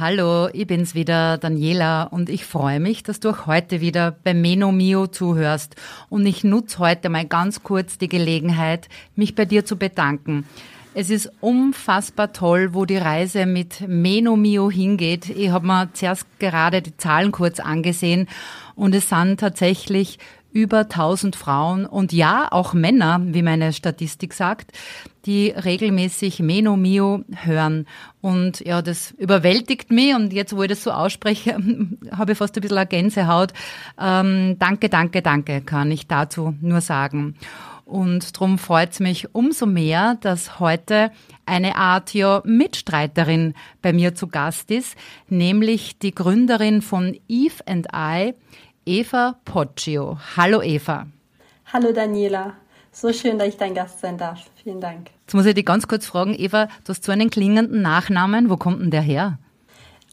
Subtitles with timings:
[0.00, 4.32] Hallo, ich bin's wieder, Daniela, und ich freue mich, dass du auch heute wieder bei
[4.32, 5.76] Meno Mio zuhörst.
[6.08, 10.46] Und ich nutze heute mal ganz kurz die Gelegenheit, mich bei dir zu bedanken.
[10.94, 15.28] Es ist unfassbar toll, wo die Reise mit Meno Mio hingeht.
[15.28, 18.26] Ich habe mir zuerst gerade die Zahlen kurz angesehen
[18.74, 20.18] und es sind tatsächlich
[20.52, 24.72] über 1000 Frauen und ja, auch Männer, wie meine Statistik sagt,
[25.26, 27.86] die regelmäßig Meno Mio hören.
[28.20, 31.56] Und ja, das überwältigt mich und jetzt, wo ich das so ausspreche,
[32.12, 33.52] habe ich fast ein bisschen eine Gänsehaut.
[34.00, 37.36] Ähm, danke, danke, danke, kann ich dazu nur sagen.
[37.90, 41.10] Und darum freut es mich umso mehr, dass heute
[41.44, 44.96] eine Art ja Mitstreiterin bei mir zu Gast ist,
[45.28, 48.34] nämlich die Gründerin von Eve and I,
[48.90, 50.18] Eva Poggio.
[50.36, 51.06] Hallo Eva.
[51.72, 52.54] Hallo Daniela.
[52.90, 54.40] So schön, dass ich dein Gast sein darf.
[54.64, 55.10] Vielen Dank.
[55.26, 58.50] Jetzt muss ich dich ganz kurz fragen, Eva, du hast so einen klingenden Nachnamen.
[58.50, 59.38] Wo kommt denn der her?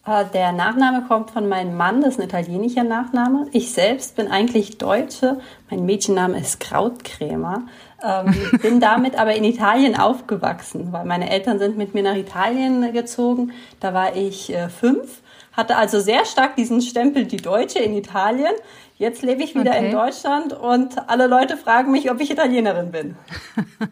[0.05, 3.47] Äh, der Nachname kommt von meinem Mann, das ist ein italienischer Nachname.
[3.51, 5.39] Ich selbst bin eigentlich Deutsche.
[5.71, 7.63] Mein Mädchenname ist Krautkrämer.
[8.03, 12.93] Ähm, bin damit aber in Italien aufgewachsen, weil meine Eltern sind mit mir nach Italien
[12.93, 13.53] gezogen.
[13.79, 15.23] Da war ich äh, fünf,
[15.57, 18.53] hatte also sehr stark diesen Stempel die Deutsche in Italien.
[18.97, 19.87] Jetzt lebe ich wieder okay.
[19.87, 23.15] in Deutschland und alle Leute fragen mich, ob ich Italienerin bin.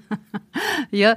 [0.92, 1.16] ja,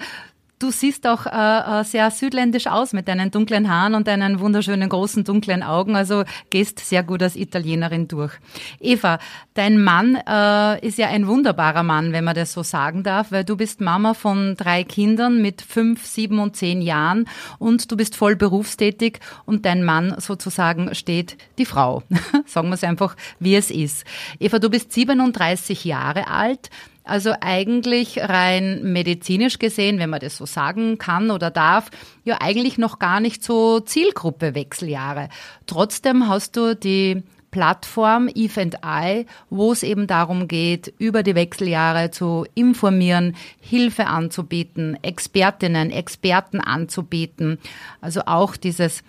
[0.59, 4.89] Du siehst auch äh, äh, sehr südländisch aus mit deinen dunklen Haaren und deinen wunderschönen
[4.89, 5.95] großen dunklen Augen.
[5.95, 8.33] Also gehst sehr gut als Italienerin durch.
[8.81, 9.21] Eva,
[9.55, 13.45] dein Mann äh, ist ja ein wunderbarer Mann, wenn man das so sagen darf, weil
[13.45, 17.29] du bist Mama von drei Kindern mit fünf, sieben und zehn Jahren
[17.61, 22.03] und du bist voll berufstätig und dein Mann sozusagen steht die Frau.
[22.47, 24.05] sagen wir es einfach, wie es ist.
[24.41, 26.71] Eva, du bist 37 Jahre alt.
[27.09, 31.91] Also eigentlich rein medizinisch gesehen, wenn man das so sagen kann oder darf,
[32.25, 35.29] ja eigentlich noch gar nicht so Zielgruppe Wechseljahre.
[35.67, 41.35] Trotzdem hast du die Plattform Eve and I, wo es eben darum geht, über die
[41.35, 47.59] Wechseljahre zu informieren, Hilfe anzubieten, Expertinnen, Experten anzubieten.
[48.01, 49.03] Also auch dieses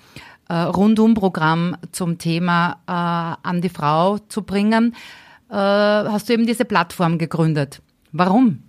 [0.48, 4.96] äh, Rundumprogramm zum Thema äh, an die Frau zu bringen,
[5.50, 7.82] äh, hast du eben diese Plattform gegründet.
[8.12, 8.64] Warum?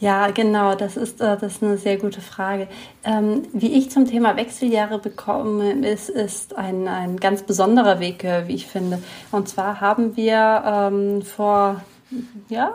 [0.00, 2.68] Ja, genau, das ist, äh, das ist eine sehr gute Frage.
[3.04, 8.48] Ähm, wie ich zum Thema Wechseljahre bekomme, ist, ist ein, ein ganz besonderer Weg, äh,
[8.48, 9.02] wie ich finde.
[9.30, 11.82] Und zwar haben wir ähm, vor
[12.48, 12.74] ja,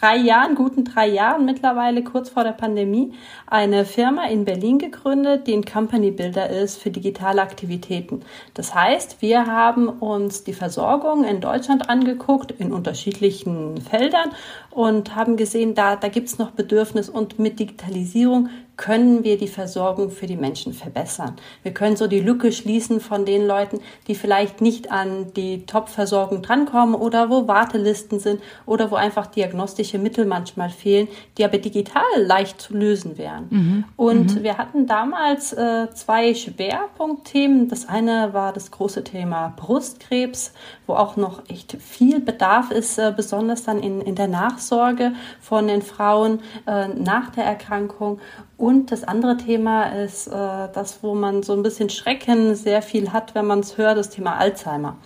[0.00, 3.12] drei Jahren, guten drei Jahren mittlerweile, kurz vor der Pandemie,
[3.46, 8.22] eine Firma in Berlin gegründet, die ein Company Builder ist für digitale Aktivitäten.
[8.54, 14.30] Das heißt, wir haben uns die Versorgung in Deutschland angeguckt, in unterschiedlichen Feldern
[14.70, 18.48] und haben gesehen, da, da gibt es noch Bedürfnis und mit Digitalisierung
[18.80, 21.36] können wir die Versorgung für die Menschen verbessern.
[21.62, 26.40] Wir können so die Lücke schließen von den Leuten, die vielleicht nicht an die Top-Versorgung
[26.40, 32.02] drankommen oder wo Wartelisten sind oder wo einfach diagnostische Mittel manchmal fehlen, die aber digital
[32.16, 33.48] leicht zu lösen wären.
[33.50, 33.84] Mhm.
[33.96, 34.42] Und mhm.
[34.44, 37.68] wir hatten damals äh, zwei Schwerpunktthemen.
[37.68, 40.54] Das eine war das große Thema Brustkrebs,
[40.86, 45.66] wo auch noch echt viel Bedarf ist, äh, besonders dann in, in der Nachsorge von
[45.66, 48.20] den Frauen äh, nach der Erkrankung.
[48.60, 53.10] Und das andere Thema ist äh, das, wo man so ein bisschen Schrecken sehr viel
[53.10, 54.98] hat, wenn man es hört, das Thema Alzheimer.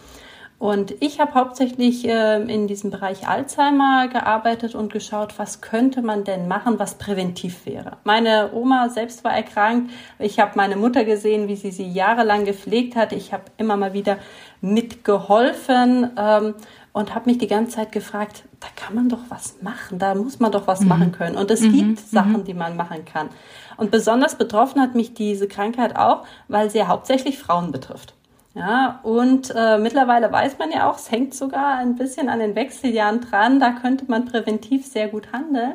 [0.58, 6.24] Und ich habe hauptsächlich äh, in diesem Bereich Alzheimer gearbeitet und geschaut, was könnte man
[6.24, 7.98] denn machen, was präventiv wäre.
[8.02, 9.92] Meine Oma selbst war erkrankt.
[10.18, 13.12] Ich habe meine Mutter gesehen, wie sie sie jahrelang gepflegt hat.
[13.12, 14.18] Ich habe immer mal wieder
[14.62, 16.10] mitgeholfen.
[16.16, 16.54] Ähm,
[16.94, 20.38] und habe mich die ganze Zeit gefragt, da kann man doch was machen, da muss
[20.38, 20.88] man doch was mhm.
[20.88, 21.36] machen können.
[21.36, 21.72] Und es mhm.
[21.72, 21.96] gibt mhm.
[21.96, 23.28] Sachen, die man machen kann.
[23.76, 28.14] Und besonders betroffen hat mich diese Krankheit auch, weil sie ja hauptsächlich Frauen betrifft.
[28.54, 32.54] Ja, und äh, mittlerweile weiß man ja auch, es hängt sogar ein bisschen an den
[32.54, 35.72] Wechseljahren dran, da könnte man präventiv sehr gut handeln.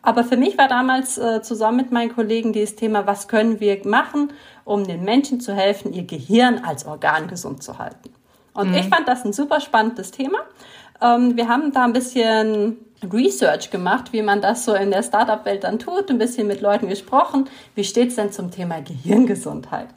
[0.00, 3.86] Aber für mich war damals äh, zusammen mit meinen Kollegen dieses Thema, was können wir
[3.86, 4.32] machen,
[4.64, 8.13] um den Menschen zu helfen, ihr Gehirn als Organ gesund zu halten.
[8.54, 8.76] Und mhm.
[8.76, 10.38] ich fand das ein super spannendes Thema.
[11.02, 12.78] Ähm, wir haben da ein bisschen
[13.12, 16.88] Research gemacht, wie man das so in der Startup-Welt dann tut, ein bisschen mit Leuten
[16.88, 17.48] gesprochen.
[17.74, 19.88] Wie steht es denn zum Thema Gehirngesundheit?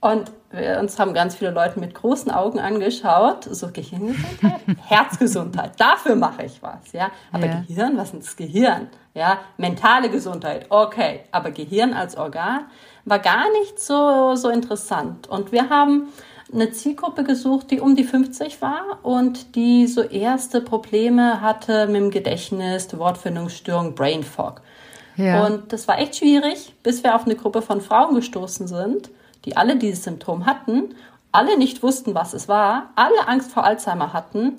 [0.00, 6.14] Und wir, uns haben ganz viele Leute mit großen Augen angeschaut, so Gehirngesundheit, Herzgesundheit, dafür
[6.14, 7.10] mache ich was, ja.
[7.32, 7.64] Aber ja.
[7.66, 8.88] Gehirn, was ist das Gehirn?
[9.14, 11.24] Ja, mentale Gesundheit, okay.
[11.32, 12.66] Aber Gehirn als Organ
[13.04, 15.26] war gar nicht so, so interessant.
[15.26, 16.08] Und wir haben
[16.52, 21.96] eine Zielgruppe gesucht, die um die 50 war und die so erste Probleme hatte mit
[21.96, 24.62] dem Gedächtnis, Wortfindungsstörung, Brain Fog.
[25.16, 25.46] Ja.
[25.46, 29.10] Und das war echt schwierig, bis wir auf eine Gruppe von Frauen gestoßen sind,
[29.44, 30.94] die alle dieses Symptom hatten,
[31.32, 34.58] alle nicht wussten, was es war, alle Angst vor Alzheimer hatten,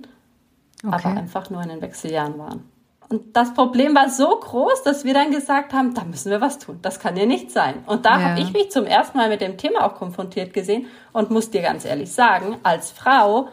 [0.83, 0.93] okay.
[0.93, 2.69] aber einfach nur in den Wechseljahren waren.
[3.09, 6.59] Und das Problem war so groß, dass wir dann gesagt haben, da müssen wir was
[6.59, 6.77] tun.
[6.83, 7.83] Das kann ja nicht sein.
[7.87, 8.29] Und da ja.
[8.29, 11.63] habe ich mich zum ersten Mal mit dem Thema auch konfrontiert gesehen und muss dir
[11.63, 13.47] ganz ehrlich sagen, als Frau,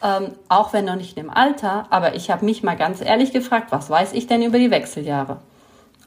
[0.00, 3.72] ähm, auch wenn noch nicht im Alter, aber ich habe mich mal ganz ehrlich gefragt,
[3.72, 5.38] was weiß ich denn über die Wechseljahre?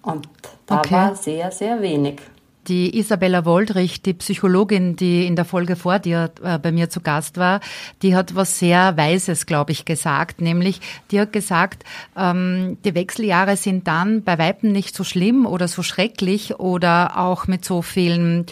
[0.02, 0.28] Und
[0.66, 0.94] da okay.
[0.94, 2.22] war sehr, sehr wenig.
[2.68, 7.02] Die Isabella Woldrich, die Psychologin, die in der Folge vor dir äh, bei mir zu
[7.02, 7.60] Gast war,
[8.02, 10.40] die hat was sehr Weises, glaube ich, gesagt.
[10.42, 10.80] Nämlich,
[11.12, 11.84] die hat gesagt,
[12.16, 17.48] ähm, die Wechseljahre sind dann bei Weitem nicht so schlimm oder so schrecklich oder auch
[17.48, 18.46] mit so vielen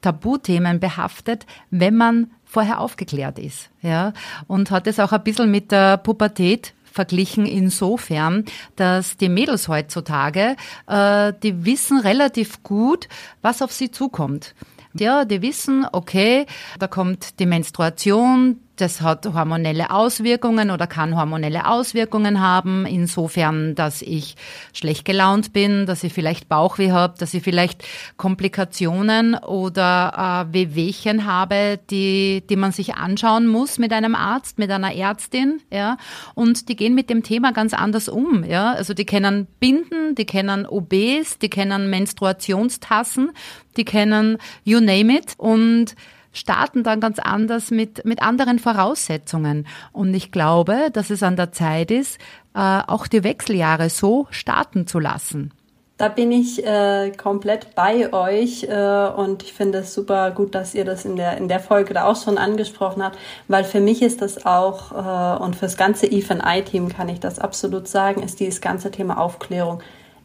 [0.00, 3.70] Tabuthemen behaftet, wenn man vorher aufgeklärt ist.
[3.80, 4.12] Ja,
[4.46, 8.44] und hat es auch ein bisschen mit der Pubertät verglichen insofern,
[8.76, 10.56] dass die Mädels heutzutage,
[10.86, 13.08] äh, die wissen relativ gut,
[13.40, 14.54] was auf sie zukommt.
[14.94, 16.46] Ja, die wissen, okay,
[16.78, 24.00] da kommt die Menstruation, das hat hormonelle Auswirkungen oder kann hormonelle Auswirkungen haben, insofern, dass
[24.00, 24.36] ich
[24.72, 27.84] schlecht gelaunt bin, dass ich vielleicht Bauchweh habe, dass ich vielleicht
[28.16, 34.70] Komplikationen oder äh, Wehwehchen habe, die, die man sich anschauen muss mit einem Arzt, mit
[34.70, 35.98] einer Ärztin, ja.
[36.34, 38.72] Und die gehen mit dem Thema ganz anders um, ja.
[38.72, 43.32] Also die kennen Binden, die kennen OBs, die kennen Menstruationstassen,
[43.76, 45.94] die kennen you name it und
[46.32, 49.66] starten dann ganz anders mit, mit anderen Voraussetzungen.
[49.92, 52.18] Und ich glaube, dass es an der Zeit ist,
[52.54, 55.52] äh, auch die Wechseljahre so starten zu lassen.
[55.98, 60.74] Da bin ich äh, komplett bei euch äh, und ich finde es super gut, dass
[60.74, 64.02] ihr das in der, in der Folge da auch schon angesprochen habt, weil für mich
[64.02, 68.60] ist das auch äh, und fürs ganze EFI-Team kann ich das absolut sagen, ist dieses
[68.60, 69.80] ganze Thema Aufklärung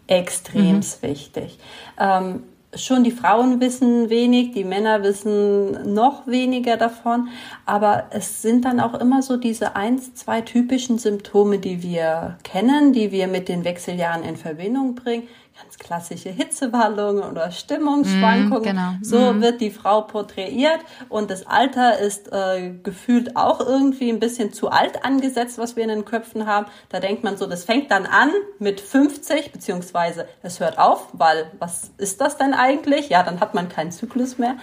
[0.07, 0.83] extrem mhm.
[1.01, 1.59] wichtig.
[1.99, 2.43] Ähm,
[2.75, 7.29] schon die Frauen wissen wenig, die Männer wissen noch weniger davon,
[7.65, 12.93] aber es sind dann auch immer so diese eins, zwei typischen Symptome, die wir kennen,
[12.93, 15.27] die wir mit den Wechseljahren in Verbindung bringen
[15.61, 18.61] ganz klassische Hitzewallungen oder Stimmungsschwankungen.
[18.61, 18.91] Mm, genau.
[19.01, 19.41] So mm.
[19.41, 24.69] wird die Frau porträtiert und das Alter ist äh, gefühlt auch irgendwie ein bisschen zu
[24.69, 26.67] alt angesetzt, was wir in den Köpfen haben.
[26.89, 31.51] Da denkt man so, das fängt dann an mit 50, beziehungsweise es hört auf, weil
[31.59, 33.09] was ist das denn eigentlich?
[33.09, 34.55] Ja, dann hat man keinen Zyklus mehr.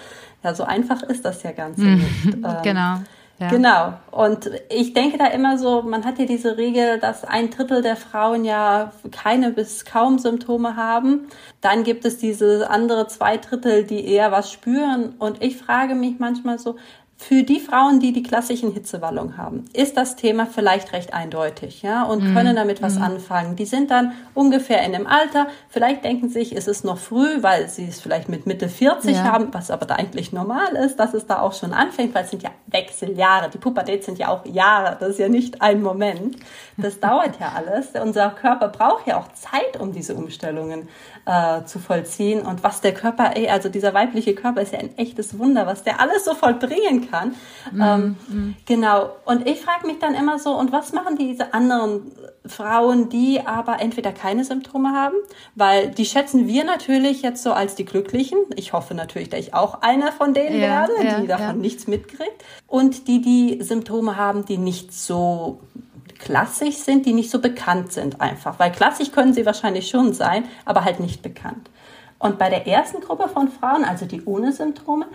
[0.42, 2.04] Ja, so einfach ist das ja ganz mm, nicht.
[2.44, 2.96] Ähm, genau.
[3.40, 3.48] Ja.
[3.48, 3.94] Genau.
[4.12, 7.96] Und ich denke da immer so, man hat ja diese Regel, dass ein Drittel der
[7.96, 11.26] Frauen ja keine bis kaum Symptome haben.
[11.60, 15.16] Dann gibt es diese andere zwei Drittel, die eher was spüren.
[15.18, 16.76] Und ich frage mich manchmal so,
[17.16, 22.02] für die Frauen, die die klassischen Hitzewallungen haben, ist das Thema vielleicht recht eindeutig, ja,
[22.02, 22.34] und mm.
[22.34, 23.02] können damit was mm.
[23.02, 23.56] anfangen.
[23.56, 25.46] Die sind dann ungefähr in dem Alter.
[25.68, 29.22] Vielleicht denken sich, es ist noch früh, weil sie es vielleicht mit Mitte 40 ja.
[29.24, 32.30] haben, was aber da eigentlich normal ist, dass es da auch schon anfängt, weil es
[32.30, 33.48] sind ja Wechseljahre.
[33.48, 34.96] Die Pubertät sind ja auch Jahre.
[34.98, 36.36] Das ist ja nicht ein Moment.
[36.76, 37.90] Das dauert ja alles.
[38.00, 40.88] Unser Körper braucht ja auch Zeit, um diese Umstellungen
[41.26, 42.42] äh, zu vollziehen.
[42.42, 45.82] Und was der Körper, ey, also dieser weibliche Körper ist ja ein echtes Wunder, was
[45.82, 47.34] der alles so vollbringen kann.
[47.72, 47.82] Mhm.
[47.82, 48.56] Ähm, mhm.
[48.66, 49.10] Genau.
[49.24, 52.12] Und ich frage mich dann immer so, und was machen diese anderen
[52.46, 55.16] Frauen, die aber entweder keine Symptome haben,
[55.54, 58.38] weil die schätzen wir natürlich jetzt so als die Glücklichen.
[58.56, 61.52] Ich hoffe natürlich, dass ich auch einer von denen ja, werde, ja, die davon ja.
[61.54, 62.44] nichts mitkriegt.
[62.66, 65.60] Und die, die Symptome haben, die nicht so
[66.24, 68.58] klassisch sind, die nicht so bekannt sind einfach.
[68.58, 71.70] Weil klassisch können sie wahrscheinlich schon sein, aber halt nicht bekannt.
[72.18, 75.06] Und bei der ersten Gruppe von Frauen, also die ohne Symptome,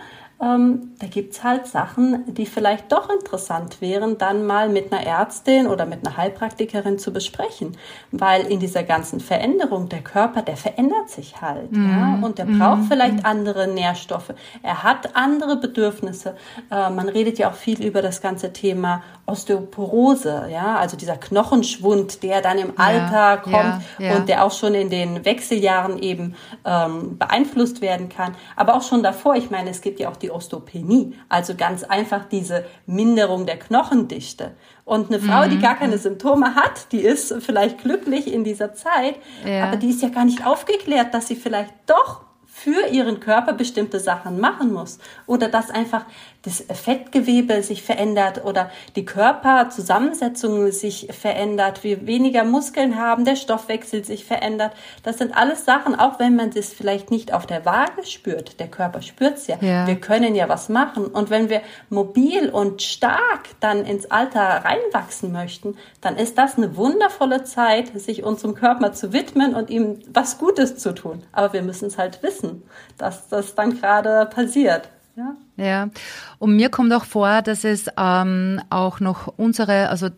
[0.42, 5.66] ähm, da gibt's halt Sachen, die vielleicht doch interessant wären, dann mal mit einer Ärztin
[5.66, 7.76] oder mit einer Heilpraktikerin zu besprechen.
[8.10, 11.72] Weil in dieser ganzen Veränderung, der Körper, der verändert sich halt.
[11.72, 11.90] Mm.
[11.90, 12.18] Ja?
[12.22, 13.26] Und der braucht vielleicht mm.
[13.26, 14.32] andere Nährstoffe.
[14.62, 16.36] Er hat andere Bedürfnisse.
[16.70, 22.22] Äh, man redet ja auch viel über das ganze Thema Osteoporose, ja, also dieser Knochenschwund,
[22.22, 24.16] der dann im Alter ja, kommt ja, ja.
[24.16, 28.34] und der auch schon in den Wechseljahren eben ähm, beeinflusst werden kann.
[28.56, 32.24] Aber auch schon davor, ich meine, es gibt ja auch die Osteopenie, also ganz einfach
[32.24, 34.52] diese Minderung der Knochendichte.
[34.84, 35.50] Und eine Frau, mhm.
[35.50, 40.02] die gar keine Symptome hat, die ist vielleicht glücklich in dieser Zeit, aber die ist
[40.02, 42.22] ja gar nicht aufgeklärt, dass sie vielleicht doch
[42.52, 46.04] für ihren Körper bestimmte Sachen machen muss oder dass einfach
[46.42, 54.04] das Fettgewebe sich verändert oder die Körperzusammensetzung sich verändert, wir weniger Muskeln haben, der Stoffwechsel
[54.04, 54.72] sich verändert.
[55.02, 58.58] Das sind alles Sachen, auch wenn man das vielleicht nicht auf der Waage spürt.
[58.58, 59.56] Der Körper spürt's ja.
[59.60, 59.86] ja.
[59.86, 61.06] Wir können ja was machen.
[61.06, 66.76] Und wenn wir mobil und stark dann ins Alter reinwachsen möchten, dann ist das eine
[66.76, 71.22] wundervolle Zeit, sich unserem Körper zu widmen und ihm was Gutes zu tun.
[71.32, 72.62] Aber wir müssen es halt wissen,
[72.96, 74.88] dass das dann gerade passiert.
[75.20, 75.36] Ja.
[75.56, 75.90] ja,
[76.38, 80.08] und mir kommt auch vor, dass es ähm, auch noch unsere, also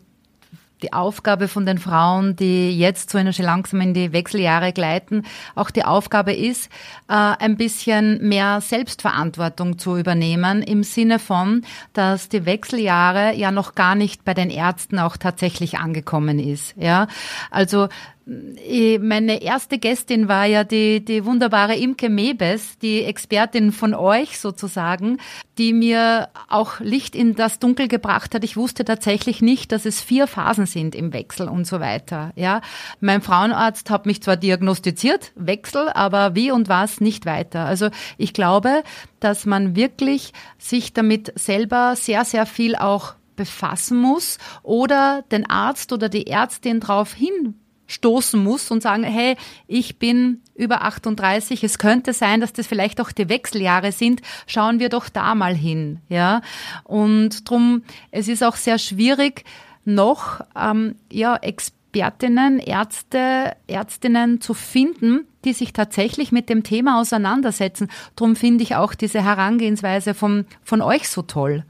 [0.83, 5.85] die Aufgabe von den Frauen, die jetzt so langsam in die Wechseljahre gleiten, auch die
[5.85, 6.67] Aufgabe ist,
[7.09, 13.75] äh, ein bisschen mehr Selbstverantwortung zu übernehmen im Sinne von, dass die Wechseljahre ja noch
[13.75, 16.75] gar nicht bei den Ärzten auch tatsächlich angekommen ist.
[16.77, 17.07] Ja,
[17.51, 17.89] also
[18.25, 25.19] meine erste Gästin war ja die, die wunderbare Imke Mebes, die Expertin von euch sozusagen,
[25.59, 28.45] die mir auch Licht in das Dunkel gebracht hat.
[28.45, 32.33] Ich wusste tatsächlich nicht, dass es vier Phasen sind im Wechsel und so weiter.
[32.37, 32.61] Ja,
[33.01, 37.65] mein Frauenarzt hat mich zwar diagnostiziert, Wechsel, aber wie und was nicht weiter.
[37.65, 37.89] Also
[38.19, 38.85] ich glaube,
[39.19, 45.93] dass man wirklich sich damit selber sehr, sehr viel auch befassen muss oder den Arzt
[45.93, 49.37] oder die Ärztin darauf hin stoßen muss und sagen, hey,
[49.67, 54.79] ich bin über 38, es könnte sein, dass das vielleicht auch die Wechseljahre sind, schauen
[54.81, 56.41] wir doch da mal hin, ja.
[56.85, 59.45] Und drum, es ist auch sehr schwierig,
[59.85, 67.91] noch, ähm, ja, Expertinnen, Ärzte, Ärztinnen zu finden, die sich tatsächlich mit dem Thema auseinandersetzen.
[68.17, 71.65] Drum finde ich auch diese Herangehensweise von, von euch so toll.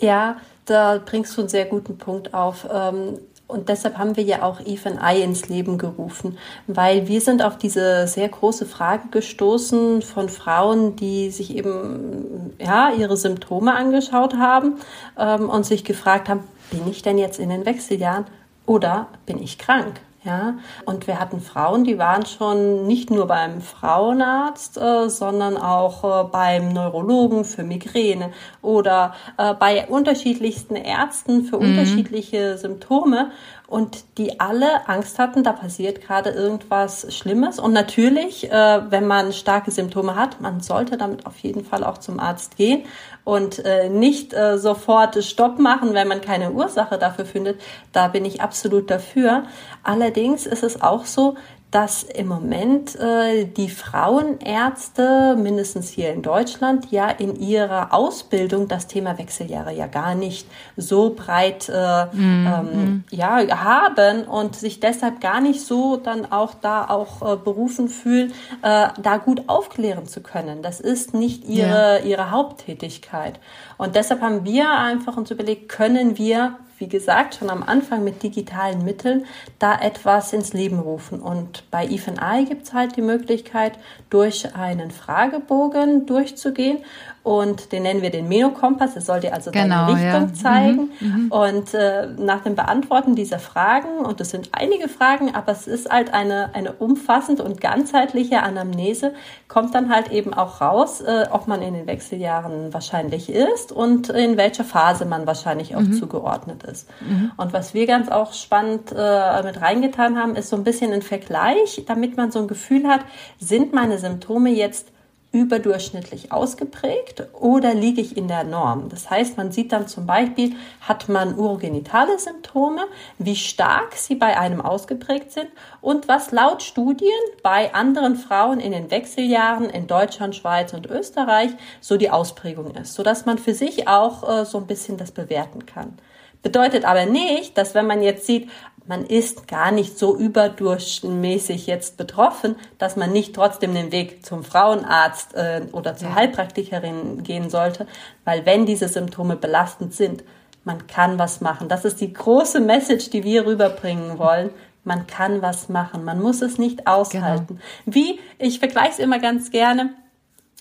[0.00, 2.66] Ja, da bringst du einen sehr guten Punkt auf.
[2.72, 7.20] Ähm, und deshalb haben wir ja auch Eve and I ins Leben gerufen, weil wir
[7.20, 13.74] sind auf diese sehr große Frage gestoßen von Frauen, die sich eben ja ihre Symptome
[13.74, 14.76] angeschaut haben
[15.18, 18.26] ähm, und sich gefragt haben, bin ich denn jetzt in den Wechseljahren
[18.64, 20.00] oder bin ich krank?
[20.24, 26.04] Ja, und wir hatten Frauen, die waren schon nicht nur beim Frauenarzt, äh, sondern auch
[26.04, 31.70] äh, beim Neurologen für Migräne oder äh, bei unterschiedlichsten Ärzten für mhm.
[31.70, 33.32] unterschiedliche Symptome
[33.72, 37.58] und die alle Angst hatten, da passiert gerade irgendwas Schlimmes.
[37.58, 41.96] Und natürlich, äh, wenn man starke Symptome hat, man sollte damit auf jeden Fall auch
[41.96, 42.82] zum Arzt gehen
[43.24, 47.62] und äh, nicht äh, sofort Stopp machen, wenn man keine Ursache dafür findet.
[47.92, 49.44] Da bin ich absolut dafür.
[49.82, 51.36] Allerdings ist es auch so,
[51.72, 58.88] dass im Moment äh, die Frauenärzte, mindestens hier in Deutschland, ja in ihrer Ausbildung das
[58.88, 65.22] Thema Wechseljahre ja gar nicht so breit äh, mm, ähm, ja, haben und sich deshalb
[65.22, 70.20] gar nicht so dann auch da auch äh, berufen fühlen, äh, da gut aufklären zu
[70.20, 70.60] können.
[70.60, 71.98] Das ist nicht ihre, yeah.
[72.00, 73.40] ihre Haupttätigkeit.
[73.78, 78.24] Und deshalb haben wir einfach uns überlegt, können wir wie gesagt, schon am Anfang mit
[78.24, 79.24] digitalen Mitteln
[79.60, 81.20] da etwas ins Leben rufen.
[81.20, 83.74] Und bei EvenI gibt es halt die Möglichkeit,
[84.10, 86.78] durch einen Fragebogen durchzugehen
[87.22, 88.96] und den nennen wir den Meno-Kompass.
[88.96, 90.34] Es soll dir also genau, deine Richtung ja.
[90.34, 90.90] zeigen.
[90.98, 95.52] Mhm, mhm, und äh, nach dem Beantworten dieser Fragen, und es sind einige Fragen, aber
[95.52, 99.14] es ist halt eine, eine umfassende und ganzheitliche Anamnese,
[99.46, 104.08] kommt dann halt eben auch raus, äh, ob man in den Wechseljahren wahrscheinlich ist und
[104.08, 105.92] in welcher Phase man wahrscheinlich auch mhm.
[105.92, 106.88] zugeordnet ist.
[107.00, 107.30] Mhm.
[107.36, 111.02] Und was wir ganz auch spannend äh, mit reingetan haben, ist so ein bisschen ein
[111.02, 113.02] Vergleich, damit man so ein Gefühl hat,
[113.38, 114.88] sind meine Symptome jetzt
[115.32, 118.88] überdurchschnittlich ausgeprägt oder liege ich in der Norm?
[118.90, 122.82] Das heißt, man sieht dann zum Beispiel, hat man urogenitale Symptome,
[123.18, 125.48] wie stark sie bei einem ausgeprägt sind
[125.80, 127.10] und was laut Studien
[127.42, 132.94] bei anderen Frauen in den Wechseljahren in Deutschland, Schweiz und Österreich so die Ausprägung ist,
[132.94, 135.98] sodass man für sich auch äh, so ein bisschen das bewerten kann.
[136.42, 138.50] Bedeutet aber nicht, dass wenn man jetzt sieht,
[138.86, 144.42] man ist gar nicht so überdurchschnittmäßig jetzt betroffen, dass man nicht trotzdem den Weg zum
[144.42, 146.14] Frauenarzt äh, oder zur ja.
[146.16, 147.86] Heilpraktikerin gehen sollte,
[148.24, 150.24] weil wenn diese Symptome belastend sind,
[150.64, 151.68] man kann was machen.
[151.68, 154.50] Das ist die große Message, die wir rüberbringen wollen.
[154.84, 156.04] Man kann was machen.
[156.04, 157.58] Man muss es nicht aushalten.
[157.58, 157.96] Genau.
[157.96, 159.90] Wie, ich vergleiche es immer ganz gerne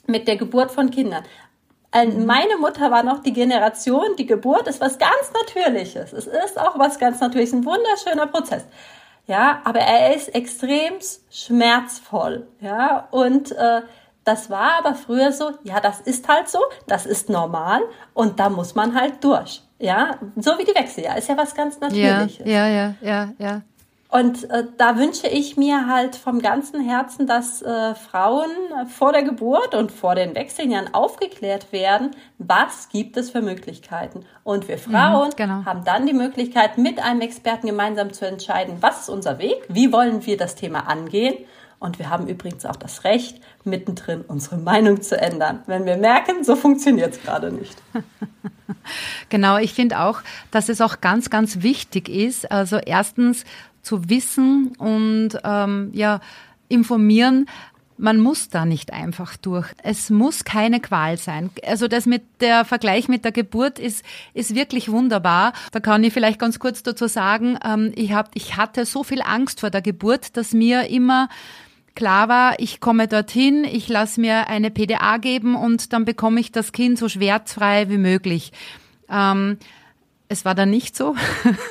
[0.08, 1.24] mit der Geburt von Kindern.
[1.94, 2.26] Mhm.
[2.26, 6.14] Meine Mutter war noch die Generation, die Geburt ist was ganz Natürliches.
[6.14, 8.66] Es ist auch was ganz Natürliches, ein wunderschöner Prozess.
[9.28, 10.94] Ja, aber er ist extrem
[11.30, 12.48] schmerzvoll.
[12.60, 13.82] Ja, und äh,
[14.24, 17.82] das war aber früher so, ja, das ist halt so, das ist normal
[18.14, 19.62] und da muss man halt durch.
[19.80, 22.46] Ja, so wie die Wechsel, ja, ist ja was ganz Natürliches.
[22.46, 23.30] Ja, ja, ja, ja.
[23.40, 23.62] ja.
[24.12, 28.50] Und äh, da wünsche ich mir halt vom ganzen Herzen, dass äh, Frauen
[28.90, 34.26] vor der Geburt und vor den Wechseljahren aufgeklärt werden, was gibt es für Möglichkeiten.
[34.44, 35.66] Und wir mhm, Frauen mhm, genau.
[35.66, 39.94] haben dann die Möglichkeit, mit einem Experten gemeinsam zu entscheiden, was ist unser Weg, wie
[39.94, 41.36] wollen wir das Thema angehen.
[41.80, 46.44] Und wir haben übrigens auch das Recht, mittendrin unsere Meinung zu ändern, wenn wir merken,
[46.44, 47.82] so funktioniert es gerade nicht.
[49.30, 53.44] Genau, ich finde auch, dass es auch ganz, ganz wichtig ist, also erstens
[53.82, 56.20] zu wissen und ähm, ja,
[56.68, 57.48] informieren,
[58.02, 59.68] man muss da nicht einfach durch.
[59.84, 61.52] Es muss keine Qual sein.
[61.64, 65.54] Also das mit der Vergleich mit der Geburt ist, ist wirklich wunderbar.
[65.72, 69.22] Da kann ich vielleicht ganz kurz dazu sagen, ähm, ich, hab, ich hatte so viel
[69.22, 71.30] Angst vor der Geburt, dass mir immer
[71.94, 76.52] klar war, ich komme dorthin, ich lasse mir eine PDA geben und dann bekomme ich
[76.52, 78.52] das Kind so schmerzfrei wie möglich.
[79.10, 79.58] Ähm,
[80.32, 81.14] es war dann nicht so.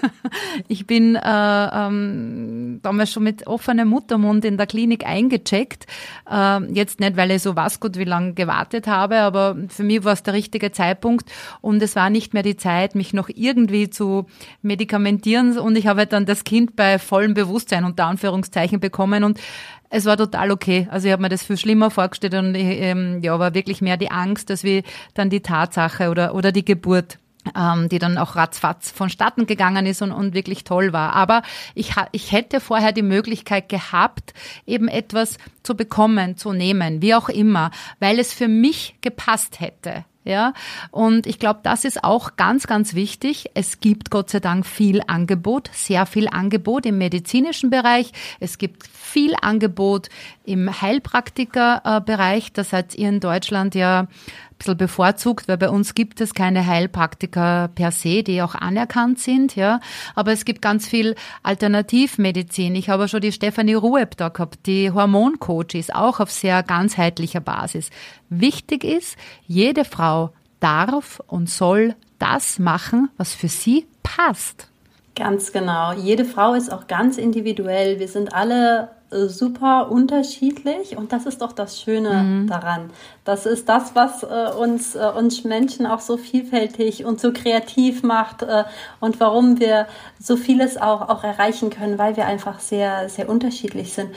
[0.68, 5.86] ich bin äh, ähm, damals schon mit offenem Muttermund in der Klinik eingecheckt.
[6.30, 10.04] Äh, jetzt nicht, weil ich so was gut wie lange gewartet habe, aber für mich
[10.04, 11.30] war es der richtige Zeitpunkt
[11.62, 14.26] und es war nicht mehr die Zeit, mich noch irgendwie zu
[14.60, 19.40] medikamentieren und ich habe dann das Kind bei vollem Bewusstsein unter Anführungszeichen bekommen und
[19.88, 20.86] es war total okay.
[20.90, 24.10] Also ich habe mir das viel schlimmer vorgestellt und ähm, ja, war wirklich mehr die
[24.10, 24.82] Angst, dass wir
[25.14, 27.18] dann die Tatsache oder, oder die Geburt
[27.56, 31.14] ähm, die dann auch ratzfatz vonstatten gegangen ist und, und wirklich toll war.
[31.14, 31.42] Aber
[31.74, 34.34] ich, ich hätte vorher die Möglichkeit gehabt,
[34.66, 40.04] eben etwas zu bekommen, zu nehmen, wie auch immer, weil es für mich gepasst hätte.
[40.22, 40.52] Ja,
[40.90, 43.50] und ich glaube, das ist auch ganz, ganz wichtig.
[43.54, 48.12] Es gibt Gott sei Dank viel Angebot, sehr viel Angebot im medizinischen Bereich.
[48.38, 50.10] Es gibt viel Angebot
[50.44, 52.52] im Heilpraktikerbereich.
[52.52, 54.08] Das seid ihr in Deutschland ja
[54.60, 59.56] bisschen bevorzugt, weil bei uns gibt es keine Heilpraktiker per se, die auch anerkannt sind,
[59.56, 59.80] ja.
[60.14, 62.74] Aber es gibt ganz viel Alternativmedizin.
[62.76, 67.40] Ich habe schon die Stefanie Rueb da gehabt, die Hormoncoach ist auch auf sehr ganzheitlicher
[67.40, 67.90] Basis.
[68.28, 74.68] Wichtig ist, jede Frau darf und soll das machen, was für sie passt.
[75.16, 75.92] Ganz genau.
[75.92, 77.98] Jede Frau ist auch ganz individuell.
[77.98, 82.46] Wir sind alle super unterschiedlich und das ist doch das Schöne mhm.
[82.46, 82.90] daran.
[83.24, 88.02] Das ist das, was äh, uns, äh, uns Menschen auch so vielfältig und so kreativ
[88.02, 88.64] macht äh,
[89.00, 89.86] und warum wir
[90.18, 94.10] so vieles auch, auch erreichen können, weil wir einfach sehr, sehr unterschiedlich sind.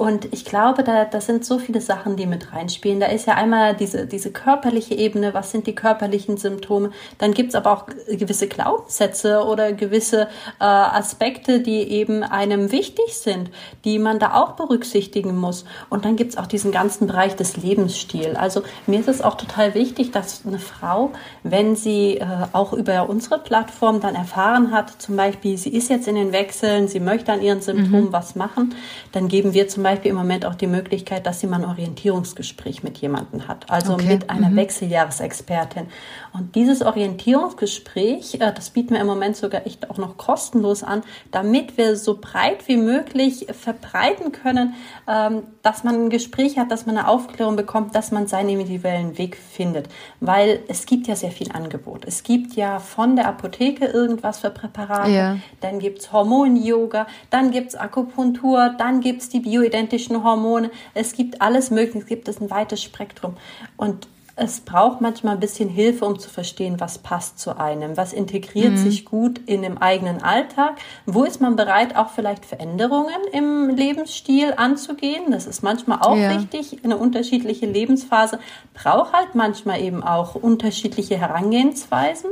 [0.00, 3.00] Und ich glaube, da, da sind so viele Sachen, die mit reinspielen.
[3.00, 6.90] Da ist ja einmal diese, diese körperliche Ebene, was sind die körperlichen Symptome.
[7.18, 10.22] Dann gibt's aber auch gewisse Glaubenssätze oder gewisse
[10.58, 13.50] äh, Aspekte, die eben einem wichtig sind,
[13.84, 15.64] die man da auch berücksichtigen muss.
[15.88, 18.36] Und dann gibt's auch diesen ganzen Bereich des Lebensstils.
[18.36, 23.08] Also mir ist es auch total wichtig, dass eine Frau, wenn sie äh, auch über
[23.08, 27.32] unsere Plattform dann erfahren hat, zum Beispiel, sie ist jetzt in den Wechseln, sie möchte
[27.32, 28.12] an ihren Symptomen mhm.
[28.12, 28.74] was machen,
[29.12, 31.68] dann geben wir zum Beispiel Beispiel im Moment auch die Möglichkeit, dass sie mal ein
[31.68, 34.06] Orientierungsgespräch mit jemandem hat, also okay.
[34.06, 34.56] mit einer mhm.
[34.56, 35.88] Wechseljahresexpertin.
[36.32, 41.02] Und dieses Orientierungsgespräch, äh, das bieten wir im Moment sogar echt auch noch kostenlos an,
[41.32, 44.74] damit wir so breit wie möglich verbreiten können,
[45.08, 49.18] ähm, dass man ein Gespräch hat, dass man eine Aufklärung bekommt, dass man seinen individuellen
[49.18, 49.88] Weg findet.
[50.20, 52.04] Weil es gibt ja sehr viel Angebot.
[52.06, 55.36] Es gibt ja von der Apotheke irgendwas für Präparate, ja.
[55.60, 60.70] dann gibt's Hormon-Yoga, dann gibt's Akupunktur, dann gibt's die bioidentischen Hormone.
[60.94, 63.36] Es gibt alles Mögliche, es gibt ein weites Spektrum.
[63.76, 64.08] Und
[64.40, 68.72] es braucht manchmal ein bisschen Hilfe, um zu verstehen, was passt zu einem, was integriert
[68.72, 68.76] mhm.
[68.78, 74.54] sich gut in dem eigenen Alltag, wo ist man bereit, auch vielleicht Veränderungen im Lebensstil
[74.56, 75.30] anzugehen.
[75.30, 76.34] Das ist manchmal auch ja.
[76.34, 76.82] wichtig.
[76.82, 78.38] Eine unterschiedliche Lebensphase
[78.72, 82.30] braucht halt manchmal eben auch unterschiedliche Herangehensweisen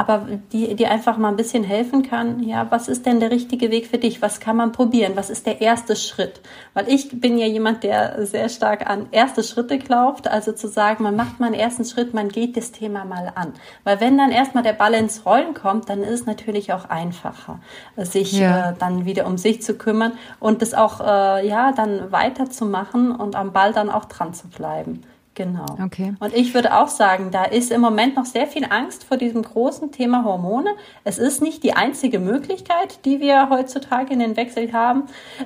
[0.00, 3.70] aber die, die einfach mal ein bisschen helfen kann, ja, was ist denn der richtige
[3.70, 4.22] Weg für dich?
[4.22, 5.12] Was kann man probieren?
[5.14, 6.40] Was ist der erste Schritt?
[6.72, 11.02] Weil ich bin ja jemand, der sehr stark an erste Schritte glaubt, also zu sagen,
[11.02, 13.54] man macht einen ersten Schritt, man geht das Thema mal an.
[13.84, 17.60] Weil wenn dann erstmal der Ball ins Rollen kommt, dann ist es natürlich auch einfacher,
[17.96, 18.70] sich ja.
[18.70, 23.36] äh, dann wieder um sich zu kümmern und das auch, äh, ja, dann weiterzumachen und
[23.36, 25.02] am Ball dann auch dran zu bleiben.
[25.36, 25.64] Genau.
[25.82, 26.14] Okay.
[26.18, 29.42] Und ich würde auch sagen, da ist im Moment noch sehr viel Angst vor diesem
[29.42, 30.70] großen Thema Hormone.
[31.04, 35.04] Es ist nicht die einzige Möglichkeit, die wir heutzutage in den Wechsel haben,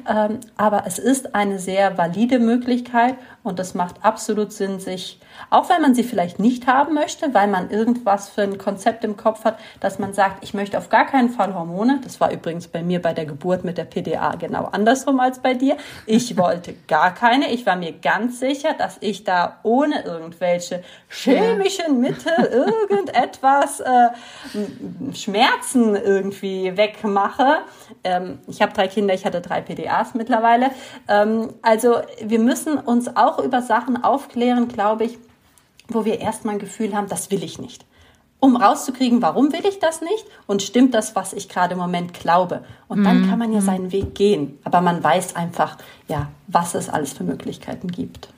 [0.08, 5.20] ähm, aber es ist eine sehr valide Möglichkeit und es macht absolut Sinn, sich,
[5.50, 9.18] auch wenn man sie vielleicht nicht haben möchte, weil man irgendwas für ein Konzept im
[9.18, 12.00] Kopf hat, dass man sagt, ich möchte auf gar keinen Fall Hormone.
[12.02, 15.52] Das war übrigens bei mir bei der Geburt mit der PDA genau andersrum als bei
[15.52, 15.76] dir.
[16.06, 17.52] Ich wollte gar keine.
[17.52, 22.32] Ich war mir ganz sicher, dass ich da ohne irgendwelche chemischen Mittel
[22.90, 24.08] irgendetwas äh,
[25.14, 27.58] Schmerzen irgendwie wegmache.
[28.04, 30.70] Ähm, ich habe drei Kinder, ich hatte drei PDAs mittlerweile.
[31.08, 35.18] Ähm, also wir müssen uns auch über Sachen aufklären, glaube ich,
[35.88, 37.84] wo wir erstmal ein Gefühl haben, das will ich nicht
[38.44, 42.12] um rauszukriegen, warum will ich das nicht und stimmt das, was ich gerade im Moment
[42.12, 42.62] glaube.
[42.88, 43.30] Und dann mhm.
[43.30, 43.64] kann man ja mhm.
[43.64, 48.28] seinen Weg gehen, aber man weiß einfach, ja, was es alles für Möglichkeiten gibt.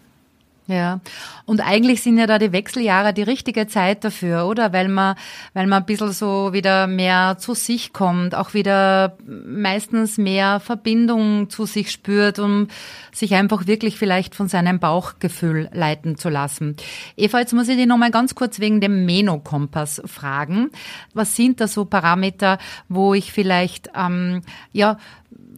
[0.69, 1.01] Ja,
[1.45, 4.73] und eigentlich sind ja da die Wechseljahre die richtige Zeit dafür, oder?
[4.73, 5.15] Weil man,
[5.55, 11.51] weil man ein bisschen so wieder mehr zu sich kommt, auch wieder meistens mehr Verbindung
[11.51, 12.67] zu sich spürt, um
[13.13, 16.75] sich einfach wirklich vielleicht von seinem Bauchgefühl leiten zu lassen.
[17.17, 20.71] Eva, jetzt muss ich dich nochmal ganz kurz wegen dem Menokompass fragen.
[21.15, 24.99] Was sind da so Parameter, wo ich vielleicht, ähm, ja,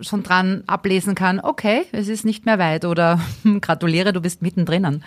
[0.00, 3.20] schon dran ablesen kann, okay, es ist nicht mehr weit oder
[3.60, 5.02] gratuliere, du bist mittendrin.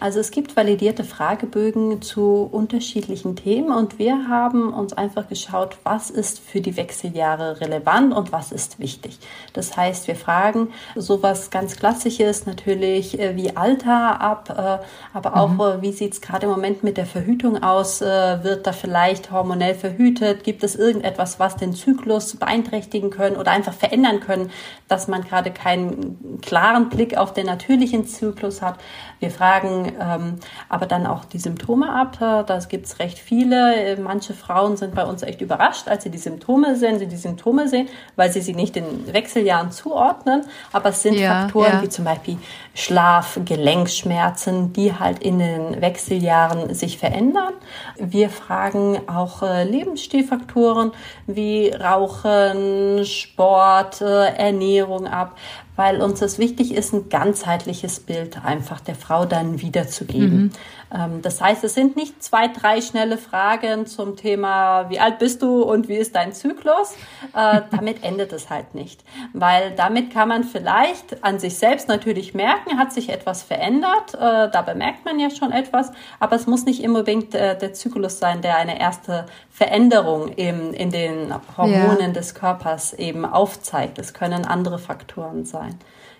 [0.00, 6.08] Also es gibt validierte Fragebögen zu unterschiedlichen Themen und wir haben uns einfach geschaut, was
[6.10, 9.18] ist für die Wechseljahre relevant und was ist wichtig.
[9.54, 15.48] Das heißt, wir fragen sowas ganz Klassisches natürlich äh, wie Alter ab, äh, aber auch
[15.48, 15.58] mhm.
[15.58, 18.00] Äh, wie sieht es gerade im Moment mit der Verhütung aus?
[18.00, 20.44] Wird da vielleicht hormonell verhütet?
[20.44, 24.50] Gibt es irgendetwas, was den Zyklus beeinträchtigen können oder einfach verändern können,
[24.86, 28.78] dass man gerade keinen klaren Blick auf den natürlichen Zyklus hat?
[29.18, 32.16] Wir fragen ähm, aber dann auch die Symptome ab.
[32.18, 33.96] Da gibt es recht viele.
[34.00, 37.68] Manche Frauen sind bei uns echt überrascht, als sie die Symptome sehen, sie die Symptome
[37.68, 40.44] sehen, weil sie sie nicht in Wechseljahren zuordnen.
[40.72, 41.82] Aber es sind ja, Faktoren ja.
[41.82, 42.38] wie zum Beispiel
[42.74, 47.54] Schlaf, Gelenkschmerzen, die halt in den Wechseljahren sich verändern.
[47.96, 50.92] Wir fragen auch äh, Lebensstilfaktoren
[51.26, 55.36] wie Rauchen, Sport, äh, Ernährung ab
[55.78, 60.42] weil uns es wichtig ist, ein ganzheitliches Bild einfach der Frau dann wiederzugeben.
[60.42, 60.50] Mhm.
[60.92, 65.42] Ähm, das heißt, es sind nicht zwei, drei schnelle Fragen zum Thema, wie alt bist
[65.42, 66.94] du und wie ist dein Zyklus.
[67.34, 72.34] Äh, damit endet es halt nicht, weil damit kann man vielleicht an sich selbst natürlich
[72.34, 74.14] merken, hat sich etwas verändert.
[74.14, 78.18] Äh, da bemerkt man ja schon etwas, aber es muss nicht unbedingt äh, der Zyklus
[78.18, 82.08] sein, der eine erste Veränderung im, in den Hormonen ja.
[82.08, 83.98] des Körpers eben aufzeigt.
[83.98, 85.78] Es können andere Faktoren sein.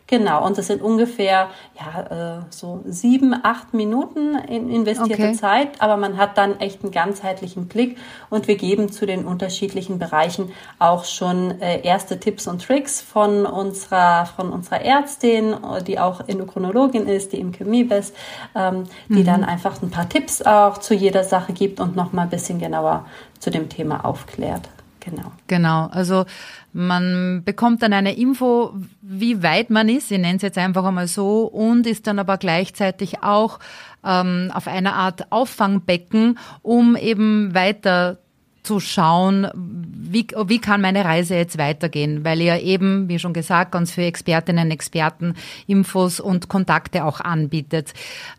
[0.08, 5.32] Genau, und das sind ungefähr ja, äh, so sieben, acht Minuten in investierte okay.
[5.34, 7.98] Zeit, aber man hat dann echt einen ganzheitlichen Blick
[8.30, 13.44] und wir geben zu den unterschiedlichen Bereichen auch schon äh, erste Tipps und Tricks von
[13.44, 15.54] unserer, von unserer Ärztin,
[15.86, 18.16] die auch Endokrinologin ist, die im Chemiebest,
[18.54, 19.26] ähm, die mhm.
[19.26, 23.04] dann einfach ein paar Tipps auch zu jeder Sache gibt und nochmal ein bisschen genauer
[23.40, 24.70] zu dem Thema aufklärt.
[25.10, 25.32] Genau.
[25.46, 25.86] Genau.
[25.86, 26.26] Also
[26.72, 31.08] man bekommt dann eine Info, wie weit man ist, ich nenne es jetzt einfach einmal
[31.08, 33.58] so, und ist dann aber gleichzeitig auch
[34.04, 38.18] ähm, auf einer Art Auffangbecken, um eben weiter
[38.62, 43.72] zu schauen, wie, wie kann meine Reise jetzt weitergehen, weil ihr eben, wie schon gesagt,
[43.72, 45.34] ganz viele Expertinnen, Experten
[45.66, 47.94] Infos und Kontakte auch anbietet.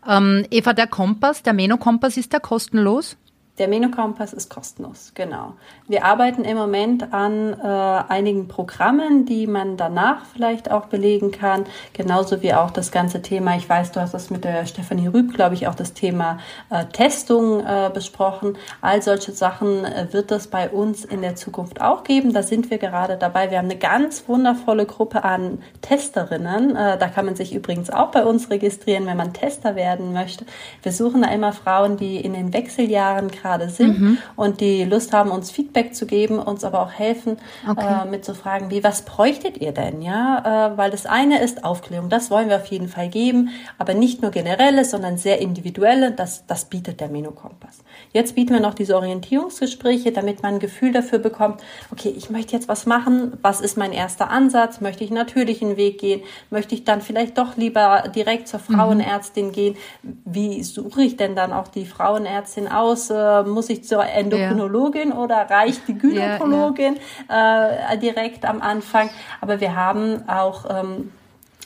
[0.08, 3.16] Ähm, Eva, der Kompass, der Meno-Kompass, ist der kostenlos?
[3.60, 5.52] Der Menokompass ist kostenlos, genau.
[5.86, 7.66] Wir arbeiten im Moment an äh,
[8.08, 13.56] einigen Programmen, die man danach vielleicht auch belegen kann, genauso wie auch das ganze Thema,
[13.56, 16.38] ich weiß, du hast das mit der Stefanie Rüb, glaube ich, auch das Thema
[16.70, 18.56] äh, Testung äh, besprochen.
[18.80, 22.32] All solche Sachen äh, wird es bei uns in der Zukunft auch geben.
[22.32, 23.50] Da sind wir gerade dabei.
[23.50, 26.76] Wir haben eine ganz wundervolle Gruppe an Testerinnen.
[26.76, 30.46] Äh, da kann man sich übrigens auch bei uns registrieren, wenn man Tester werden möchte.
[30.82, 34.18] Wir suchen da immer Frauen, die in den Wechseljahren gerade gerade sind mhm.
[34.36, 38.04] und die Lust haben, uns Feedback zu geben, uns aber auch helfen, okay.
[38.04, 40.02] äh, mit zu fragen, wie, was bräuchtet ihr denn?
[40.02, 43.94] Ja, äh, weil das eine ist Aufklärung, das wollen wir auf jeden Fall geben, aber
[43.94, 47.82] nicht nur generelle, sondern sehr individuelle, das, das bietet der Menokompass.
[48.12, 51.60] Jetzt bieten wir noch diese Orientierungsgespräche, damit man ein Gefühl dafür bekommt,
[51.92, 55.98] okay, ich möchte jetzt was machen, was ist mein erster Ansatz, möchte ich natürlichen Weg
[55.98, 58.74] gehen, möchte ich dann vielleicht doch lieber direkt zur mhm.
[58.74, 59.52] Frauenärztin mhm.
[59.52, 59.76] gehen,
[60.24, 63.14] wie suche ich denn dann auch die Frauenärztin aus, äh,
[63.46, 65.16] muss ich zur Endokrinologin ja.
[65.16, 66.96] oder reicht die Gynäkologin
[67.28, 67.92] ja.
[67.92, 69.10] Äh, direkt am Anfang?
[69.40, 71.10] Aber wir haben auch ähm,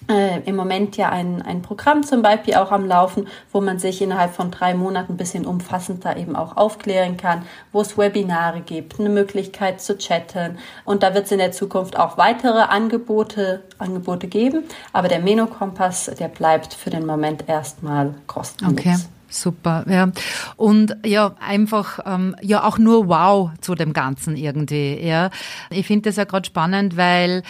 [0.09, 4.03] äh, im Moment ja ein, ein Programm zum Beispiel auch am Laufen, wo man sich
[4.03, 9.01] innerhalb von drei Monaten ein bisschen umfassender eben auch aufklären kann, wo es Webinare gibt,
[9.01, 10.59] eine Möglichkeit zu chatten.
[10.85, 14.65] Und da wird es in der Zukunft auch weitere Angebote, Angebote geben.
[14.93, 18.79] Aber der Menokompass, der bleibt für den Moment erstmal kostenlos.
[18.79, 18.97] Okay.
[19.35, 20.13] Super, ja.
[20.57, 25.31] Und ja, einfach, ähm, ja, auch nur wow zu dem Ganzen irgendwie, ja.
[25.71, 27.43] Ich finde das ja gerade spannend, weil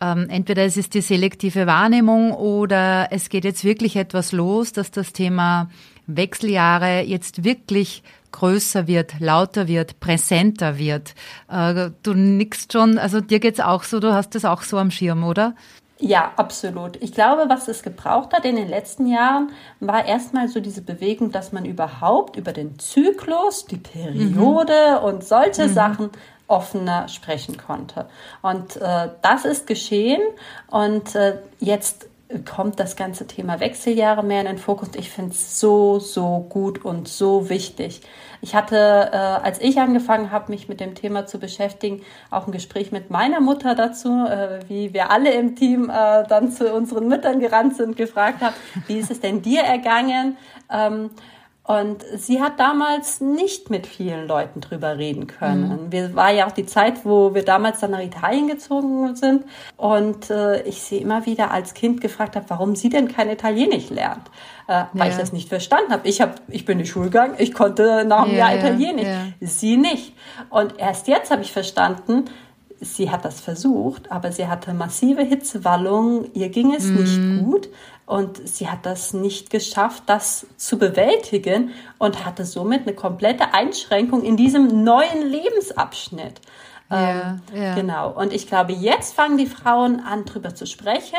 [0.00, 4.92] ähm, entweder es ist die selektive Wahrnehmung oder es geht jetzt wirklich etwas los, dass
[4.92, 5.70] das Thema
[6.06, 11.16] Wechseljahre jetzt wirklich größer wird, lauter wird, präsenter wird.
[11.48, 14.92] Äh, du nickst schon, also dir geht's auch so, du hast das auch so am
[14.92, 15.56] Schirm, oder?
[15.98, 16.96] Ja, absolut.
[17.02, 21.30] Ich glaube, was es gebraucht hat in den letzten Jahren, war erstmal so diese Bewegung,
[21.30, 25.04] dass man überhaupt über den Zyklus, die Periode mhm.
[25.04, 25.72] und solche mhm.
[25.72, 26.10] Sachen
[26.48, 28.06] offener sprechen konnte.
[28.42, 30.20] Und äh, das ist geschehen
[30.68, 32.06] und äh, jetzt
[32.42, 34.88] kommt das ganze Thema Wechseljahre mehr in den Fokus.
[34.96, 38.00] Ich finde es so, so gut und so wichtig.
[38.40, 42.52] Ich hatte, äh, als ich angefangen habe, mich mit dem Thema zu beschäftigen, auch ein
[42.52, 47.08] Gespräch mit meiner Mutter dazu, äh, wie wir alle im Team äh, dann zu unseren
[47.08, 48.54] Müttern gerannt sind, gefragt haben,
[48.86, 50.36] wie ist es denn dir ergangen?
[50.70, 51.10] Ähm,
[51.66, 55.86] und sie hat damals nicht mit vielen Leuten drüber reden können.
[55.86, 55.92] Mhm.
[55.92, 59.44] Wir war ja auch die Zeit, wo wir damals dann nach Italien gezogen sind.
[59.78, 63.88] Und äh, ich sie immer wieder als Kind gefragt habe, warum sie denn kein Italienisch
[63.88, 64.30] lernt.
[64.68, 65.12] Äh, weil ja.
[65.14, 66.06] ich das nicht verstanden habe.
[66.06, 69.08] Ich, hab, ich bin in die Schule gegangen, ich konnte nach einem ja, Jahr Italienisch.
[69.08, 69.24] Ja.
[69.40, 70.12] Sie nicht.
[70.50, 72.26] Und erst jetzt habe ich verstanden,
[72.84, 76.96] sie hat das versucht, aber sie hatte massive Hitzewallungen, ihr ging es mhm.
[76.96, 77.68] nicht gut.
[78.06, 84.22] Und sie hat das nicht geschafft, das zu bewältigen und hatte somit eine komplette Einschränkung
[84.22, 86.40] in diesem neuen Lebensabschnitt.
[86.90, 87.74] Ja, ähm, ja.
[87.74, 88.10] Genau.
[88.10, 91.18] Und ich glaube, jetzt fangen die Frauen an, drüber zu sprechen,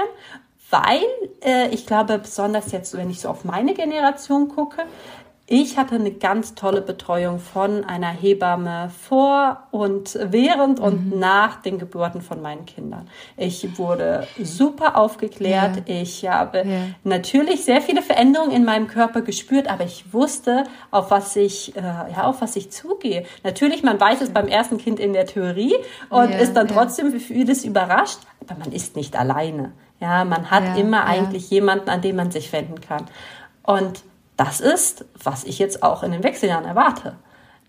[0.70, 1.02] weil
[1.44, 4.84] äh, ich glaube, besonders jetzt, wenn ich so auf meine Generation gucke,
[5.48, 10.86] ich hatte eine ganz tolle Betreuung von einer Hebamme vor und während mhm.
[10.86, 13.08] und nach den Geburten von meinen Kindern.
[13.38, 15.88] Ich wurde super aufgeklärt.
[15.88, 16.02] Ja.
[16.02, 16.88] Ich habe ja.
[17.04, 21.82] natürlich sehr viele Veränderungen in meinem Körper gespürt, aber ich wusste, auf was ich, äh,
[21.82, 23.24] ja, auf was ich zugehe.
[23.44, 25.76] Natürlich, man weiß es beim ersten Kind in der Theorie
[26.10, 29.74] und ja, ist dann trotzdem für vieles überrascht, aber man ist nicht alleine.
[30.00, 33.06] Ja, man hat immer eigentlich jemanden, an dem man sich wenden kann.
[33.64, 34.04] Und
[34.38, 37.16] das ist, was ich jetzt auch in den Wechseljahren erwarte.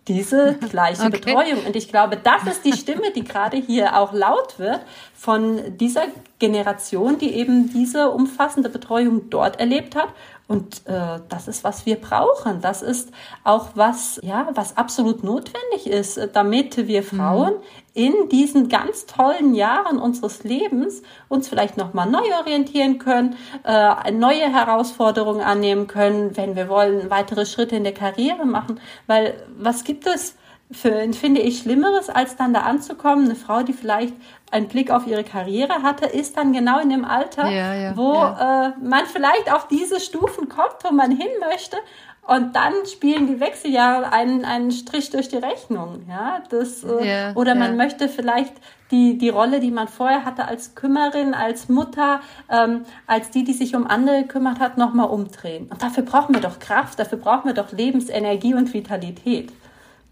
[0.09, 1.19] Diese gleiche okay.
[1.19, 1.67] Betreuung.
[1.67, 4.81] Und ich glaube, das ist die Stimme, die gerade hier auch laut wird
[5.15, 6.05] von dieser
[6.39, 10.09] Generation, die eben diese umfassende Betreuung dort erlebt hat
[10.49, 12.61] und äh, das ist, was wir brauchen.
[12.61, 13.11] Das ist
[13.43, 17.07] auch was, ja, was absolut notwendig ist, damit wir mhm.
[17.07, 17.61] Frauen mhm.
[17.95, 24.53] in diesen ganz tollen Jahren unseres Lebens uns vielleicht nochmal neu orientieren können, äh, neue
[24.53, 28.79] Herausforderungen annehmen können, wenn wir wollen, weitere Schritte in der Karriere machen.
[29.09, 30.37] Weil was gibt es?
[30.71, 33.27] Für, finde ich, Schlimmeres, als dann da anzukommen.
[33.27, 34.15] Eine Frau, die vielleicht
[34.51, 38.15] einen Blick auf ihre Karriere hatte, ist dann genau in dem Alter, ja, ja, wo
[38.15, 38.67] ja.
[38.67, 41.77] Äh, man vielleicht auf diese Stufen kommt, wo man hin möchte.
[42.27, 46.05] Und dann spielen die Wechseljahre einen, einen Strich durch die Rechnung.
[46.09, 48.53] Ja, das, äh, oder man möchte vielleicht
[48.91, 53.53] die, die Rolle, die man vorher hatte als Kümmerin, als Mutter, ähm, als die, die
[53.53, 55.69] sich um andere gekümmert hat, nochmal umdrehen.
[55.71, 59.53] Und dafür brauchen wir doch Kraft, dafür brauchen wir doch Lebensenergie und Vitalität.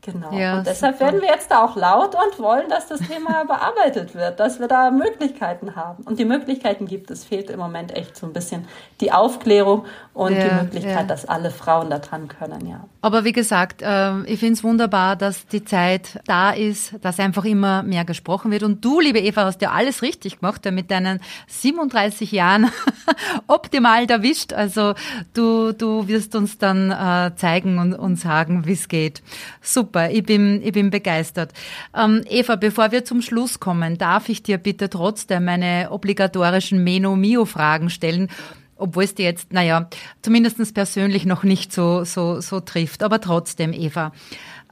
[0.04, 0.32] Genau.
[0.32, 1.06] Ja, und deshalb super.
[1.06, 4.68] werden wir jetzt da auch laut und wollen, dass das Thema bearbeitet wird, dass wir
[4.68, 6.02] da Möglichkeiten haben.
[6.04, 7.24] Und die Möglichkeiten gibt es.
[7.24, 8.66] Fehlt im Moment echt so ein bisschen
[9.00, 11.02] die Aufklärung und ja, die Möglichkeit, ja.
[11.04, 12.84] dass alle Frauen da dran können, ja.
[13.00, 17.46] Aber wie gesagt, ähm, ich finde es wunderbar, dass die Zeit da ist, dass einfach
[17.46, 18.62] immer mehr gesprochen wird.
[18.62, 22.70] Und du, liebe Eva, hast ja alles richtig gemacht, mit deinen 37 Jahren
[23.46, 24.52] optimal erwischt.
[24.52, 24.94] Also
[25.32, 29.22] du, du wirst uns dann äh, zeigen und, und sagen, wie es geht.
[29.62, 31.52] Super super, ich bin, ich bin begeistert.
[31.96, 37.90] Ähm, Eva, bevor wir zum Schluss kommen, darf ich dir bitte trotzdem meine obligatorischen Meno-Mio-Fragen
[37.90, 38.28] stellen?
[38.76, 39.88] obwohl es dir jetzt, naja,
[40.20, 43.04] zumindest persönlich noch nicht so, so, so trifft.
[43.04, 44.10] Aber trotzdem, Eva,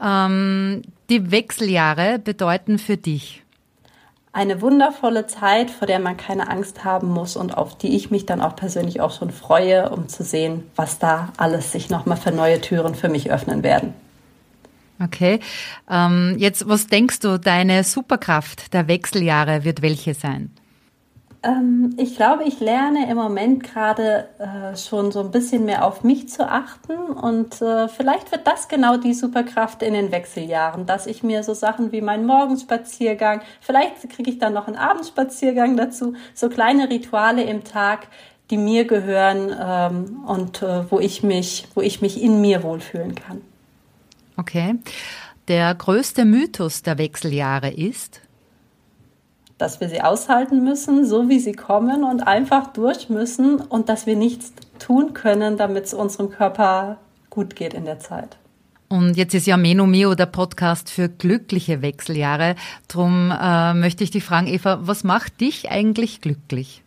[0.03, 3.45] ähm, die Wechseljahre bedeuten für dich?
[4.33, 8.27] Eine wundervolle Zeit, vor der man keine Angst haben muss und auf die ich mich
[8.27, 12.33] dann auch persönlich auch schon freue, um zu sehen, was da alles sich nochmal für
[12.33, 13.95] neue Türen für mich öffnen werden.
[15.03, 15.41] Okay.
[15.91, 20.51] Ähm, jetzt, was denkst du, deine Superkraft der Wechseljahre wird welche sein?
[21.45, 26.05] Ähm, ich glaube, ich lerne im Moment gerade äh, schon so ein bisschen mehr auf
[26.05, 31.07] mich zu achten und äh, vielleicht wird das genau die Superkraft in den Wechseljahren, dass
[31.07, 36.15] ich mir so Sachen wie meinen Morgenspaziergang, vielleicht kriege ich dann noch einen Abendspaziergang dazu,
[36.33, 38.07] so kleine Rituale im Tag,
[38.51, 43.17] die mir gehören ähm, und äh, wo ich mich, wo ich mich in mir wohlfühlen
[43.17, 43.41] kann.
[44.37, 44.77] Okay.
[45.49, 48.21] Der größte Mythos der Wechseljahre ist?
[49.59, 54.07] Dass wir sie aushalten müssen, so wie sie kommen und einfach durch müssen und dass
[54.07, 56.99] wir nichts tun können, damit es unserem Körper
[57.31, 58.37] gut geht in der Zeit.
[58.89, 62.57] Und jetzt ist ja Meno Mio der Podcast für glückliche Wechseljahre.
[62.89, 66.83] Drum äh, möchte ich dich fragen, Eva, was macht dich eigentlich glücklich?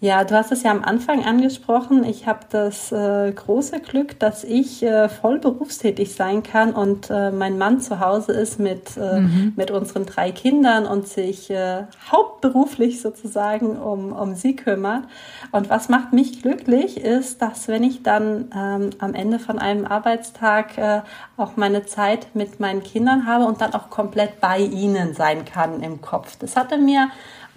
[0.00, 2.04] Ja, du hast es ja am Anfang angesprochen.
[2.04, 7.32] Ich habe das äh, große Glück, dass ich äh, voll berufstätig sein kann und äh,
[7.32, 9.54] mein Mann zu Hause ist mit, äh, mhm.
[9.56, 11.82] mit unseren drei Kindern und sich äh,
[12.12, 15.02] hauptberuflich sozusagen um, um sie kümmert.
[15.50, 19.84] Und was macht mich glücklich, ist, dass wenn ich dann ähm, am Ende von einem
[19.84, 21.00] Arbeitstag äh,
[21.36, 25.82] auch meine Zeit mit meinen Kindern habe und dann auch komplett bei ihnen sein kann
[25.82, 26.36] im Kopf.
[26.38, 27.08] Das hatte mir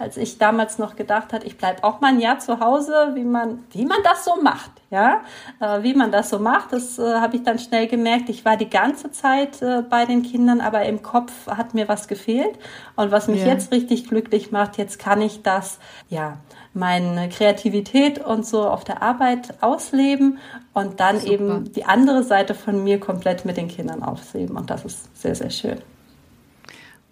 [0.02, 3.22] als ich damals noch gedacht hat, ich bleibe auch mal ein Jahr zu Hause, wie
[3.22, 5.20] man, wie man das so macht, ja,
[5.60, 8.28] äh, wie man das so macht, das äh, habe ich dann schnell gemerkt.
[8.28, 12.08] Ich war die ganze Zeit äh, bei den Kindern, aber im Kopf hat mir was
[12.08, 12.58] gefehlt.
[12.96, 13.52] Und was mich yeah.
[13.52, 16.38] jetzt richtig glücklich macht, jetzt kann ich das, ja,
[16.74, 20.38] meine Kreativität und so auf der Arbeit ausleben
[20.74, 21.32] und dann Super.
[21.32, 24.56] eben die andere Seite von mir komplett mit den Kindern ausleben.
[24.56, 25.78] Und das ist sehr, sehr schön.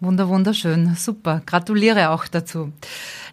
[0.02, 0.94] Wunder, wunderschön.
[0.96, 1.42] Super.
[1.44, 2.72] Gratuliere auch dazu.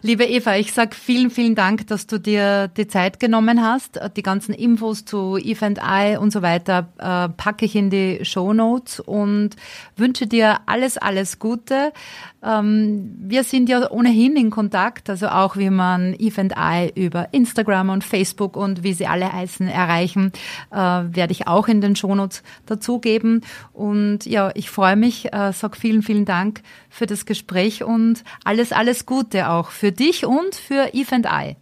[0.02, 3.98] Liebe Eva, ich sag vielen, vielen Dank, dass du dir die Zeit genommen hast.
[4.16, 8.20] Die ganzen Infos zu Eve and I und so weiter äh, packe ich in die
[8.22, 9.56] Show Notes und
[9.96, 11.92] wünsche dir alles, alles Gute.
[12.40, 17.32] Ähm, wir sind ja ohnehin in Kontakt, also auch wie man Eve and I über
[17.32, 20.32] Instagram und Facebook und wie sie alle heißen erreichen,
[20.70, 23.40] äh, werde ich auch in den Shownotes dazugeben.
[23.72, 26.57] Und ja, ich freue mich, äh, sag vielen, vielen Dank
[26.90, 31.56] für das Gespräch und alles, alles Gute auch für dich und für Eve and I.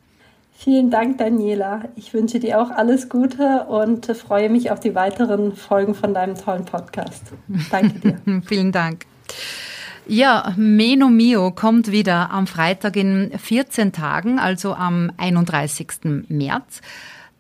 [0.58, 1.84] Vielen Dank, Daniela.
[1.96, 6.34] Ich wünsche dir auch alles Gute und freue mich auf die weiteren Folgen von deinem
[6.34, 7.24] tollen Podcast.
[7.70, 8.42] Danke dir.
[8.46, 9.04] Vielen Dank.
[10.08, 15.88] Ja, Meno Mio kommt wieder am Freitag in 14 Tagen, also am 31.
[16.28, 16.80] März.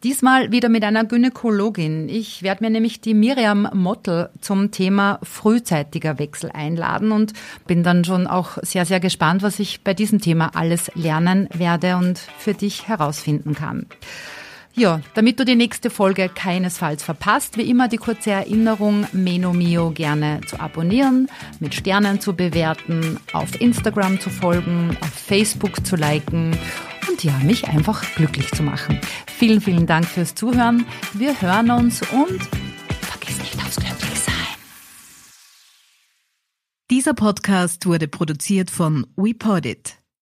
[0.06, 2.08] Diesmal wieder mit einer Gynäkologin.
[2.08, 7.32] Ich werde mir nämlich die Miriam Mottel zum Thema frühzeitiger Wechsel einladen und
[7.66, 11.96] bin dann schon auch sehr, sehr gespannt, was ich bei diesem Thema alles lernen werde
[11.96, 13.86] und für dich herausfinden kann.
[14.74, 19.90] Ja, damit du die nächste Folge keinesfalls verpasst, wie immer die kurze Erinnerung, Meno Mio
[19.90, 26.56] gerne zu abonnieren, mit Sternen zu bewerten, auf Instagram zu folgen, auf Facebook zu liken
[27.16, 29.00] und ja, mich einfach glücklich zu machen.
[29.26, 30.86] Vielen, vielen Dank fürs Zuhören.
[31.14, 32.42] Wir hören uns und
[33.00, 34.34] vergiss nicht aufs Glücklichsein.
[36.90, 39.98] Dieser Podcast wurde produziert von WePodit.